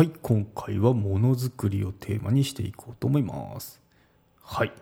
[0.00, 3.82] はい今回はものづくりをテーマにしていこうと思います。
[4.42, 4.72] はい。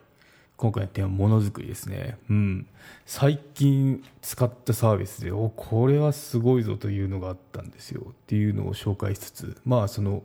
[0.56, 2.19] 今回のテーマものづくりですね。
[2.30, 2.69] うん。
[3.05, 8.07] 最近使ったサービスでおこれはすごいぞというのがあったんですよ。
[8.09, 10.23] っていうのを紹介しつつまあその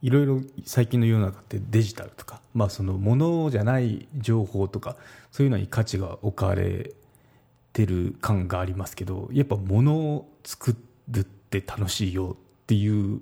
[0.00, 4.94] いろいろ最近の世の中ってデジタルとか、まあ、そのものじゃない情報とか
[5.32, 6.94] そういうのに価値が置かれ
[7.72, 10.76] てる感がありますけどやっぱものを作
[11.08, 13.20] るって楽しいよっていう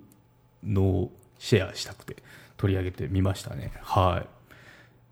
[0.65, 2.17] のをシェアしたくて
[2.57, 3.73] 取り上げてみましたね。
[3.83, 4.29] はい。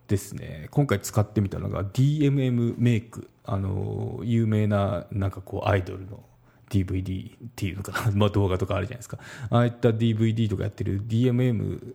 [0.09, 0.69] ですね。
[0.71, 6.23] 今回使ってみたのが DMM メイクあの有名ななんかこうアイドルの
[6.71, 9.19] DVD っていうのかな、 まあ、動画とかあるじゃないですか。
[9.51, 11.95] ああいった DVD とかやってる DMM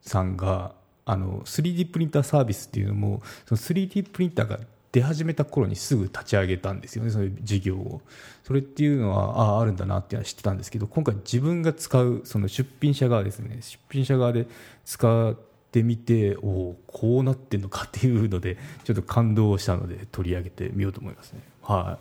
[0.00, 0.74] さんが
[1.06, 4.60] あの 3D プリンターサービスっていうのもその 3D プリンターが
[4.94, 8.00] 出始めた頃にすぐ立ち上げたんですよねそういう事業を。
[8.44, 14.46] それっていうのはあああるんだなっていうのは知ってたんですけど今回自分が使うその出品者側ですね出品者側で
[14.84, 15.36] 使っ
[15.72, 21.40] てみておおこうなってんのかっていうのでちょっと感動したので取り上げてみようと思いますね。
[21.60, 21.98] は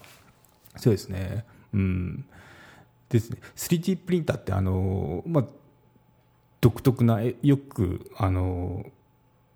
[0.75, 0.79] い。
[0.79, 1.45] そうですね。
[1.73, 2.25] うん。
[3.09, 3.39] ですね。
[3.55, 5.45] 3D プリンターってあの、まあ、
[6.61, 8.85] 独特なよくあの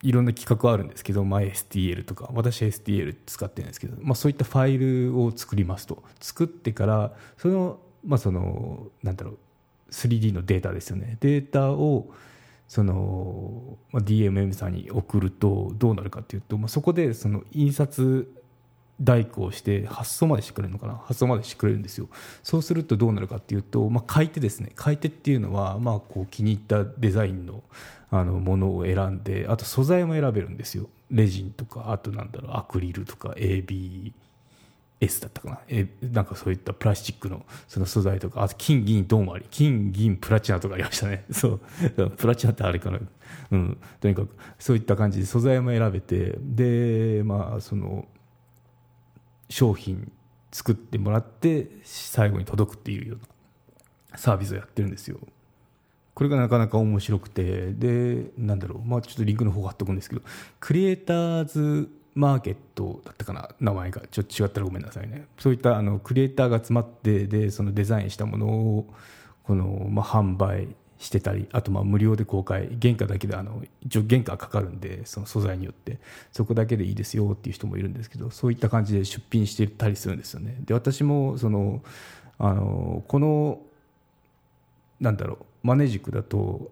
[0.03, 6.03] いろんな企画あるんですけど、まあ、STL とか私 STL 使ってるんですけど、まあ、そういったファイルを作りますと。
[6.19, 9.37] 作ってからその,、まあ、そのなんだろう
[9.91, 11.17] 3D のデータですよね。
[11.19, 12.11] データを
[12.67, 18.31] その、まあ、DMM さんに送るとどうなるかというと、まあ、そこでその印刷
[18.99, 20.95] 代行して発送までしてくれるのかな？
[20.95, 22.09] 発送までしてくれるんですよ。
[22.41, 24.71] そうするとどうなるかっていうと、まあ、買い手ですね。
[24.75, 27.63] 買い手っていうのは、まあ、こう気に入ったデザインの
[28.09, 30.89] あのものを選んであと素材も選べるんですよ。
[31.11, 34.13] レジンとかあとなんだろうアクリルとか ABS
[35.21, 35.59] だったかな？
[35.67, 41.25] えなんかそういったプラスチックのその素材とかあと金銀銅もあり金銀プラチナとかありましたね。
[41.31, 41.59] そ
[41.97, 42.09] う。
[42.17, 42.99] プラチナってあれかな？
[43.51, 43.77] うん。
[43.99, 48.07] とにかくそういった感じで素材も選べてでまあその
[49.49, 50.11] 商品
[50.51, 53.19] 作ってもらって最後に届くっていうよう
[54.11, 55.17] なサービスをやってるんですよ。
[56.13, 58.87] これがなかなか面白くてでなんだろう。
[58.87, 60.21] まあちょっとリンクの方貼っとくんですけど
[60.59, 63.49] クリエイターズマーケットだったかな？
[63.59, 64.01] 名前が。
[64.09, 65.27] ちょっと違ったらごめんなさいね。
[65.37, 68.87] そういったあのクリエイターが集まってでそのデザインしたものを
[69.43, 70.69] この、まあ、販売
[70.99, 75.99] してたりあとまあ無料で公開原価だけであの一応原価かかるんでその素材によって。
[76.31, 80.55] そこだけでいいですよっていう人もいるんですけどそういった感じで出品してたりするんですよね。
[80.65, 81.81] で私もその
[82.37, 83.59] あのこの
[84.99, 86.71] なんだろうマネジックだと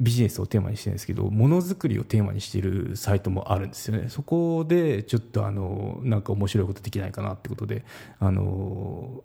[0.00, 4.08] ビジネスをテーマにしてるんですけどものづくりをテーマにしているサイトもあるんですよね。
[4.08, 7.84] そこでちょっとあのなんか面白いことできないかなってことで
[8.18, 9.22] あの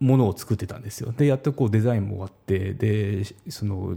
[0.00, 1.12] ものを作ってたんですよ。
[1.12, 3.96] でやっとこうデザインも終わってでその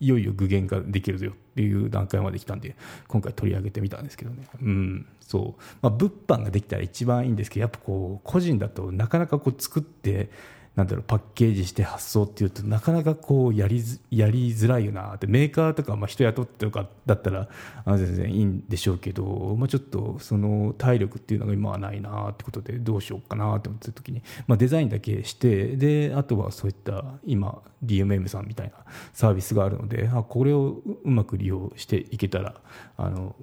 [0.00, 2.76] いよいよ具現化できるよっていう段階まで来たんで
[3.08, 4.46] 今回取り上げてみたんですけどね。
[4.60, 5.62] うんそう。
[5.80, 10.30] まあ物販ができたら一番いいんですけどやっぱこう個人だとなかなかこう作って
[10.76, 15.26] なんだろうパッケージして発送っていうとなかなかこうやりやりづらいよなって。
[15.26, 17.48] メーカーとかまあ人雇ってとかだったら
[17.86, 28.74] あ全然いいんでしょうけど、まあ、ちょっとその体力っていうのが今はないなってことでどうしようかなって思ってた時に、まあ、デザインだけしてであとはそういった今 DMM さんみたいな
[29.14, 32.54] サービスがあるのであこれをうまく利用していけたら
[32.98, 33.34] あの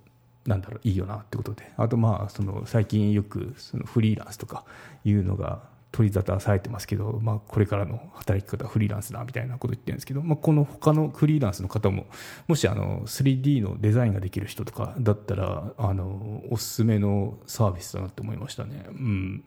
[0.46, 1.72] なんだろういいよなってことで。
[1.78, 4.66] あとまあその最近よくそのフリーランスとか
[5.06, 12.08] いうのが取り沙汰されてますけど、まあ、これからの働き方フリーランスだみたいなこと言ってるんですけど、まあ、この他のフリーランスの方も
[12.48, 18.86] もしあの 3D のデザインができる人とかだったらあのおすすめのサービスだなって思いましたね。
[18.88, 19.44] うん。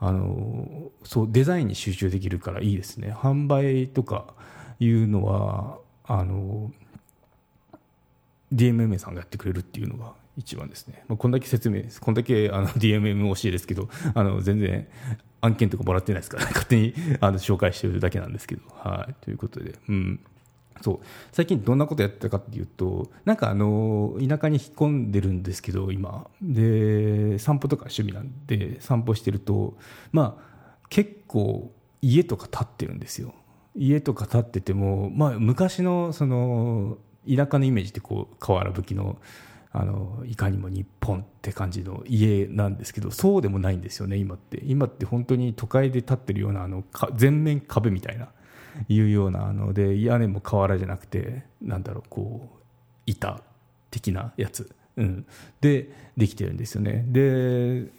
[0.00, 3.12] あのそうデザインに集中できるからいいですね。
[3.12, 4.24] 販売とか
[4.80, 6.72] いうのはあの
[8.54, 14.88] DMM さんがやってくれるっていうのが一番ですね、まあ、こんだけ説明こんだけあの DMM 教えですけどあの全然
[15.44, 20.20] 案件とかもらってないですから、 勝手にあの紹介してるだけなんですけど、はい、ということで、うん。
[20.80, 21.00] そう。
[21.32, 26.26] 最近どんなことやってたかっていうとなんかあの田舎に引っ込んでるんですけど今。
[26.42, 29.76] で散歩とか趣味なんで散歩してると
[30.10, 33.34] まあ結構家とか建ってるんですよ。
[33.76, 36.98] 家とか建ってても、まあ、昔のその
[37.28, 39.18] 田舎のイメージってこう瓦葺きの
[39.76, 44.62] あのいかにも日本って感じの家なんですけどそうでもないんですよね今って。
[44.64, 46.84] 今って本当に都会で建ってるようなあの
[47.16, 48.28] 全面壁みたいな
[48.88, 52.62] いうようなので屋根も瓦じゃなくてなんだろうこう
[53.06, 53.42] 板
[53.90, 55.26] 的なやつ、うん、
[55.60, 57.04] でできてるんですよね。
[57.08, 57.90] で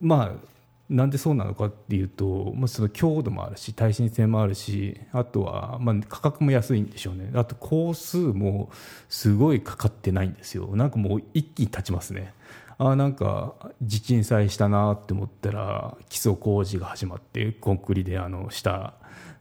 [0.00, 0.53] まあ
[0.90, 7.30] なんでそうなのかっていうと、まあ、その強度もあるし耐震性もあるしあとはまあ価格も安いんでしょうね。
[7.34, 8.70] あと工数も
[9.08, 10.76] すごいかかってないんですよ。
[10.76, 12.34] なんかもう一気に立ちますね。
[12.76, 18.94] ああなんか地震災したなって思ったら基礎工事が始まってコンクリであの下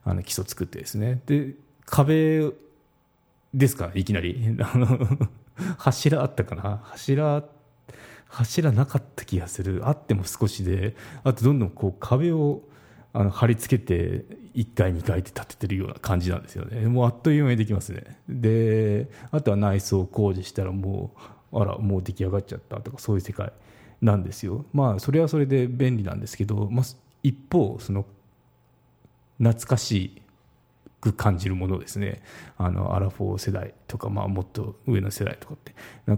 [0.06, 1.22] あの基礎作ってですね。
[1.26, 1.56] で
[1.86, 2.52] 壁
[3.54, 4.40] ですかいきなり。
[5.78, 6.82] 柱あったかな。
[6.86, 7.63] 柱あって
[8.34, 9.82] 柱なかった気がする。
[9.86, 10.96] あっても少しで。
[11.24, 12.64] あとどんどんこう壁を
[13.14, 14.26] あの貼り付けて
[14.56, 16.88] 1階2階って建ててるような感じなんですよね。
[16.88, 18.20] もうあっという間にできますね。
[18.28, 21.12] であとは内装工事したらも
[21.52, 23.54] うあらもう出来上がっちゃったとかそういう世界
[24.02, 24.66] なんですよ。
[24.74, 26.86] まあそれはそれで便利なんですけど、まあ、
[27.22, 28.04] 一方その
[29.38, 30.24] 懐かし
[31.00, 32.24] く感じるものですね。
[32.58, 35.76] あのアラフォー世代とか、まあ、もっと上の世代とかって。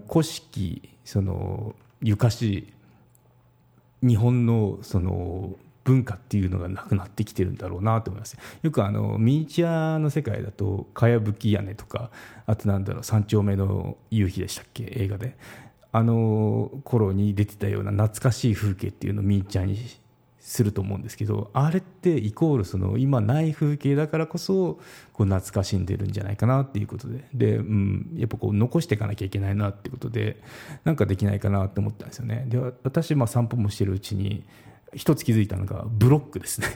[0.08, 2.72] 古式そのゆかし
[4.04, 8.38] 日本のその文化っていうのがなくなってきてるんだろうなと思います。
[8.62, 12.12] よくあのミニチュアの世界だとかやぶき屋根とか
[12.46, 14.84] あとなんだろう三丁目の夕日でしたっけ？
[14.96, 15.36] 映画で。
[15.92, 19.80] あの頃に出てたような懐かしい風景っていうのをミニチュアに
[20.46, 24.80] すると思うんですけどあれってイコールその今ない風景だからこそ
[25.12, 27.28] こう懐かしんでるんじゃないかなっていうことで。
[27.34, 30.40] で、うん、やっぱこう残していかなきゃいけないなっていうことで
[30.84, 32.46] なんかできないかなって思ったんですよね。
[32.48, 34.44] で私まあ散歩もしてるうちに
[34.94, 36.68] 一つ気づいたのがブロックですね。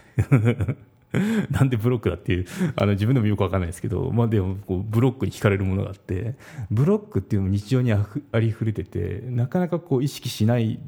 [1.51, 6.35] なんでブロックだっていうあの自分でもよく分かんないですけど、まあ、でもこうブロックに惹かれるものがあって
[6.71, 8.07] ブロックっていうのも日常にあ
[8.39, 10.79] りふれててなかなかこう意識しない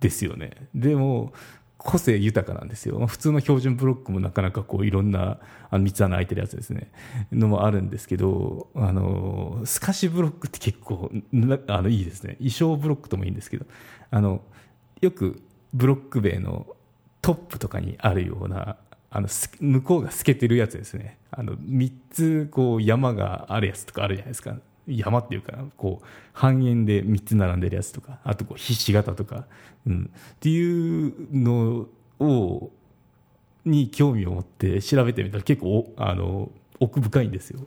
[0.00, 0.52] ですよね。
[0.74, 1.32] でも
[1.82, 3.06] 個性豊かなんですよ。
[3.06, 5.38] 普通の標準ブロックもなかなかこういろんな
[5.70, 6.90] あ3つ穴開いてるやつですね、
[7.32, 11.10] のもあるんですけど、あの、透かしブロックって結構
[11.68, 12.34] あのいいですね。
[12.34, 13.64] 衣装ブロックともいいんですけど、
[14.10, 14.42] あの、
[15.00, 15.42] よく
[15.72, 16.66] ブロック塀の
[17.22, 18.76] トップとかにあるような、
[19.10, 19.28] あの
[19.60, 21.18] 向こうが透けてるやつですね。
[21.30, 24.56] あの3つこう山があるやつとかあるじゃないですか。
[24.98, 29.46] 山っていうかこう半円で3つ並んでるやつとかあとこうひし形とか、
[29.86, 31.86] うん、っていうの
[32.18, 32.70] を
[33.64, 37.60] に興味を持って調べてみたら結構あの奥深いんですよ。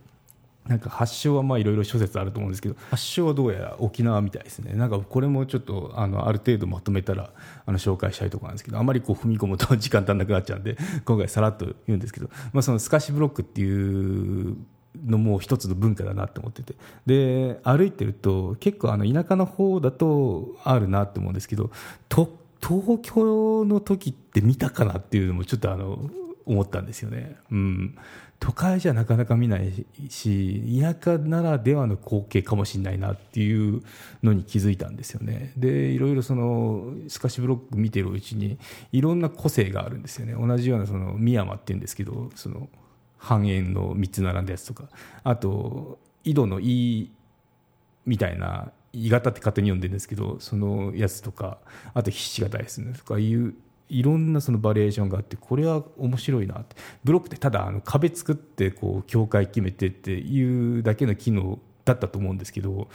[0.66, 7.30] なんか発祥はまあいろいろ諸説あると思うんですけど発祥はどうやら沖縄みたいですねなんかこれもちょっとあのある程度まとめたら
[7.66, 14.56] あの紹介したいところなんですけどあまりこう踏み込むと時間足んなくなっちゃうんで今回さらっと言うんですけど、まあ、その透かしブロックっていう
[15.06, 16.74] のもう一つの文化だなって思ってて。
[17.06, 21.70] で歩いてると結構あの田舎の方だとあるなって思うんですけど
[22.08, 26.10] 東京の時って見たかなっていうのもちょっとあの
[26.46, 27.96] 思ったんですよね、うん、
[28.38, 33.82] 都会じゃなかなか見ないし田舎ならではの光景かもしれないなっていう
[34.22, 35.52] のに気づいたんですよね。
[35.56, 38.58] でいろいろそのスカシブロック見てるうちに
[38.92, 40.34] いろんな個性があるんですよね。
[40.34, 42.68] 同じようなその深山っていうんですけどその
[43.24, 44.84] 半円の3つ並んだやつとか。
[45.22, 47.10] あと井戸の「い」
[48.06, 51.58] みたいな「鋳型」って勝手に読んでるんですけどそのやつとか。
[51.94, 53.54] あとひし形ですねとかいう
[53.88, 56.76] いろんなそのバリエーションがあってこれは面白いなって。
[57.02, 62.88] ブロックってただあの壁作ってこう境界決めてっていうだけの機能だったと思うんですけど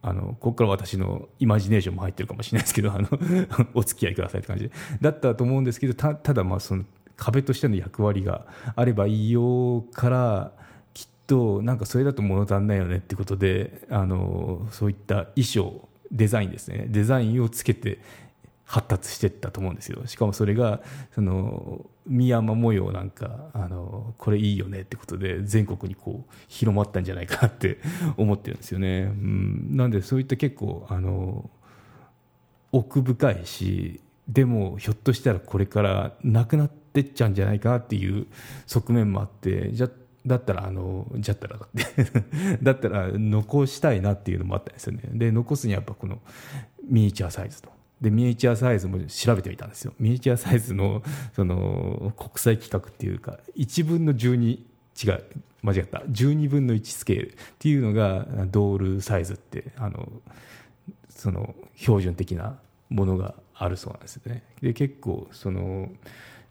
[0.00, 3.08] あのここから私のイマジネーションも入ってるかもしれないですけどあの
[3.74, 4.70] お付き合いくださいって感じで。
[5.00, 6.84] だったと思うんですけどただまあその
[7.18, 10.52] 壁としての役割があればいいよから
[10.94, 16.86] きっとなんかそれだと物足んないよねってことであのそういった衣装デザインですね。
[16.88, 17.98] デザインをつけて
[18.64, 20.06] 発達していったと思うんですよ。
[20.06, 20.80] しかもそれが
[21.14, 27.78] その宮山模様なんかあのこれいいよねってことで全国にこう広まったんじゃないかなって
[28.16, 31.50] 思ってるんですよね、うん、なんでそういった結構あの
[32.72, 38.26] 奥深いしでもひょっとしたらこれからなくなってっちゃうんじゃないかなっていう
[38.66, 39.88] 側面もあってじゃ
[40.26, 42.04] だったらあのじゃったらだって
[42.62, 45.02] だったら残したいなっていうのもあったんですよね。
[45.12, 46.20] で残すにはやっぱこの
[46.88, 47.70] ミニチュアサイズと。
[48.00, 49.92] でミニチュアサイズも調べてみたんですよ。
[49.98, 51.02] ミニチュアサイズの
[51.34, 54.60] その国際規格っていうか1分の12
[55.04, 55.24] 違う
[55.62, 55.98] 間違った。
[56.00, 60.12] 12分の1スケールっていうのがドールサイズってあの
[61.08, 62.58] その標準的な
[62.90, 64.44] ものがあるそうなんですね。
[64.60, 65.90] で結構その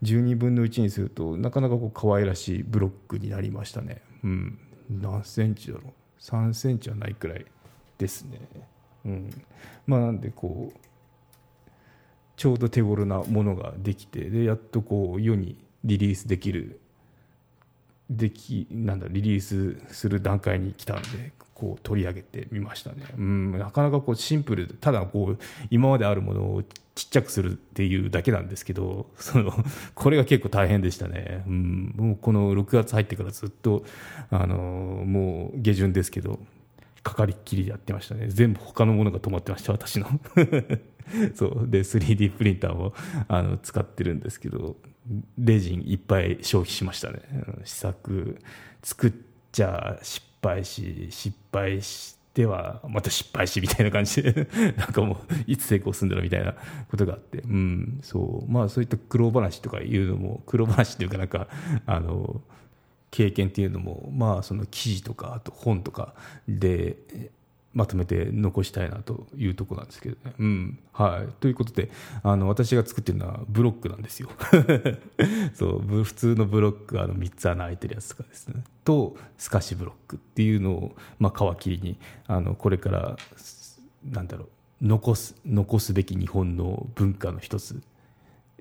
[0.04, 4.01] 12分の1にするとなかなかこう可愛らしいブロックになりましたね。
[4.24, 4.60] うん。
[4.89, 5.92] 何センチだろう。
[6.22, 7.46] 3センチはないくらい
[7.98, 8.39] ですね。
[9.06, 9.30] うん、
[9.86, 10.80] まあなんでこう
[12.36, 16.80] ちょうど手頃なものができてでやっとこう世にリリースできる
[18.10, 25.39] できなんだリリースする段階に来たんでこう取り上げてみましたね、うん、なかなかこうシンプルただこう
[25.71, 26.61] 今まであるものを
[26.93, 29.51] ちっちゃくするっていうだけなんですけど その
[29.95, 33.83] これが結構大変でしたね、うん、もうこの6月入ってからずっと
[34.29, 36.39] あのもう下旬ですけど
[37.01, 38.25] かかりっきりやってましたね。
[38.27, 40.07] 全部他のものが止まってました私の。
[41.35, 41.65] そう。
[41.65, 42.93] で 3D プリンターも
[43.29, 44.75] あの使ってるんですけど
[45.37, 47.21] レジンいっぱい消費しましたね。
[47.63, 48.41] 試作
[48.83, 49.13] 作っ
[49.53, 55.17] ちゃ失敗し失敗してはまた失敗しみたいな感じで なんかもう
[55.48, 56.56] いつ成功するんだろうみたいな
[56.89, 57.39] ことがあって。
[57.39, 58.51] うんそう。
[58.51, 61.48] まあそういった苦労話とかいうのも苦労話っていうかなんか
[61.86, 62.41] あの
[63.12, 66.13] 経験っていうのも、まあ、その記事とかあと本とか
[66.48, 66.98] で
[67.77, 70.34] まとめて残したいなというところなんですけどね。
[70.39, 71.91] うんはい、ということで
[72.24, 74.29] あの私が作ってるのはブロックなんですよ。
[75.53, 83.15] そう普通のブロックあの3つ穴開いてるやつとかですねと透かしブロックっていうのを、まあ、皮切りにあのこれから
[84.03, 84.46] なんだろ
[84.81, 87.79] う残す残すべき日本の文化の一つ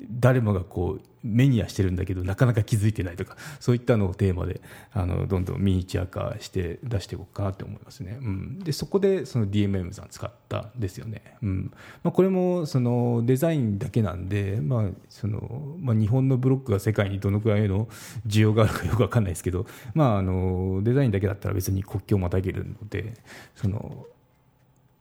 [0.02, 4.60] 誰もがこう目にはしてるんだけどなかなか気づいてないとかそういったのをテーマで
[4.92, 11.72] あのどんどんミニチュア化して出していこうかなと思いますね、うん、でそこでその DMM さん使ったんですよね、うん。
[12.04, 17.88] まあ、これもそのデザインだけなんで、まあそのまあ、日本のブロックが世界にどのくらいの
[18.26, 23.14] 需要があるかよく分かんないですけど、まあ、あのデザインだけだったら別に国境をまたげるので
[23.54, 24.06] その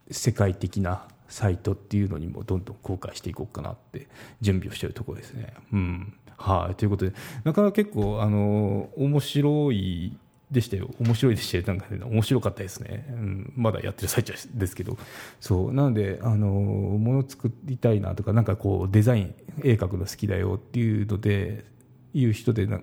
[0.09, 4.07] 世界的なサイトっていうのにもどんどん公開していこうかなって
[4.41, 5.53] 準備をしているところですね。
[5.73, 6.13] うん。
[6.37, 7.13] はい、ということで
[7.43, 10.17] なかなか結構あの面白い
[10.51, 10.89] でしたよ。
[10.99, 11.63] 面白いでしたよ。
[11.65, 14.97] なんか、ね、面白かったですね、うん、まだやってる最中ですけど。
[15.39, 15.73] そう。
[15.73, 21.65] なのであのもの作りたいなとかなんかこうデザイン絵描くの好きだよっていうので
[22.13, 22.79] いう人でな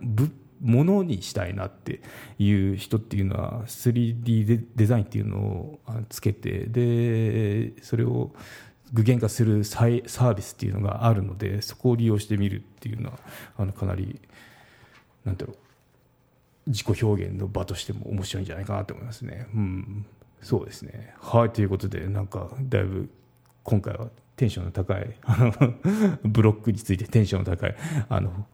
[0.63, 2.01] ものにしたいなって
[2.39, 8.33] いう人っていうのは 3D デザインっていうのをつけてでそれを
[8.93, 13.19] 具現化するサービスっていうのがあるのでそこを利用してみるっていうのは
[13.57, 14.21] あのかなり
[15.25, 15.57] なんだろう
[16.67, 19.49] 自己表現の場としても面白いんじゃないかなと思いますね。
[19.53, 20.07] うん、
[20.41, 21.13] そうですね。
[21.19, 21.51] はい。
[21.51, 23.11] ということでなんかだいぶ
[23.65, 25.17] 今回はテンションの高い
[26.25, 27.75] ブロックについてテンションの高い
[28.09, 28.47] あの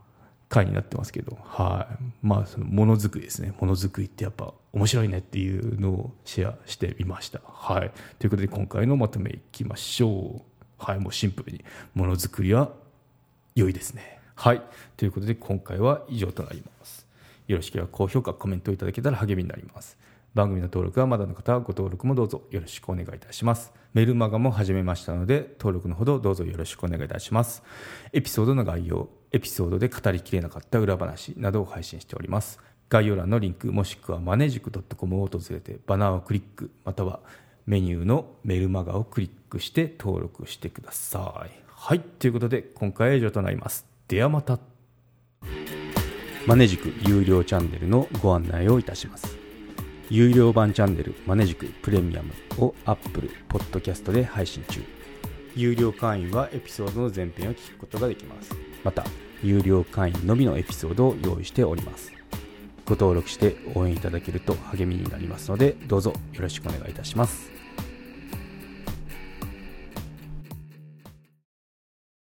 [0.48, 2.04] 回になってますけど、はい。
[2.22, 3.54] まあ、そのものづくりですね。
[3.60, 7.40] ものづくりってやっぱ面白いねっていうのをシェアしてみました。
[7.44, 7.90] はい。
[8.18, 10.42] ということで今回のまとめいきましょう。
[10.78, 10.98] はい。
[10.98, 11.64] もうシンプルに
[11.94, 12.70] ものづくりは
[13.54, 14.18] 良いですね。
[14.34, 14.62] はい。
[14.96, 17.06] ということで今回は以上となります。
[17.46, 19.98] よろしければ高評価、コメントいただけたら励みになります。
[20.38, 23.72] 番組の登録はまだの方はご登録もどうぞよろしくお願いいたします。
[23.92, 27.64] メルマガも始めましたので、登録のほどどうぞよろしくお願いいたします。
[28.12, 32.60] エピソードの概要、エピソードで語りきれなかった裏話などを配信しております。
[32.88, 37.18] 概要欄のリンクもしくはマネジク .com を訪れてバナーをクリックまたは
[37.66, 41.50] メニューのメルマガをクリックして登録してください。
[41.66, 43.84] はい、ということで今回は以上となります。
[44.06, 44.60] ではまた。
[46.46, 49.37] マネジク有料チャンネルのご案内をいたします。
[50.10, 54.82] 有料版チャンネルマネジクプレミアムを Apple Podcast で配信中。
[55.54, 58.50] 有料会員はエピソードの前編を聞くことができます。
[58.82, 59.04] また、
[59.42, 62.10] 有料会員のみのエピソードを用意しております。
[62.86, 67.50] ご登録して応援いただけると励みになりますので、どうぞよろしくお願いいたします。